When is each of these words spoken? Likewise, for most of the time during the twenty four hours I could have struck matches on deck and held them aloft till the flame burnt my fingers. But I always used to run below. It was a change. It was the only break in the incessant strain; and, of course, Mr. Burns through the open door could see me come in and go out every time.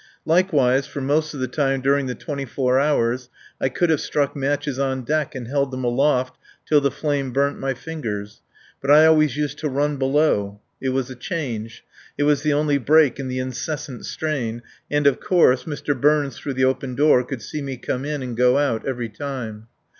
Likewise, 0.25 0.87
for 0.87 0.99
most 0.99 1.35
of 1.35 1.39
the 1.39 1.47
time 1.47 1.79
during 1.79 2.07
the 2.07 2.15
twenty 2.15 2.43
four 2.43 2.79
hours 2.79 3.29
I 3.61 3.69
could 3.69 3.91
have 3.91 4.01
struck 4.01 4.35
matches 4.35 4.79
on 4.79 5.03
deck 5.03 5.35
and 5.35 5.47
held 5.47 5.69
them 5.69 5.83
aloft 5.83 6.39
till 6.67 6.81
the 6.81 6.89
flame 6.89 7.31
burnt 7.31 7.59
my 7.59 7.75
fingers. 7.75 8.41
But 8.81 8.89
I 8.89 9.05
always 9.05 9.37
used 9.37 9.59
to 9.59 9.69
run 9.69 9.97
below. 9.97 10.59
It 10.81 10.89
was 10.89 11.11
a 11.11 11.15
change. 11.15 11.83
It 12.17 12.23
was 12.23 12.41
the 12.41 12.51
only 12.53 12.79
break 12.79 13.19
in 13.19 13.27
the 13.27 13.37
incessant 13.37 14.07
strain; 14.07 14.63
and, 14.89 15.05
of 15.05 15.19
course, 15.19 15.65
Mr. 15.65 15.95
Burns 15.95 16.35
through 16.39 16.55
the 16.55 16.65
open 16.65 16.95
door 16.95 17.23
could 17.23 17.43
see 17.43 17.61
me 17.61 17.77
come 17.77 18.03
in 18.03 18.23
and 18.23 18.35
go 18.35 18.57
out 18.57 18.87
every 18.87 19.07
time. 19.09 19.67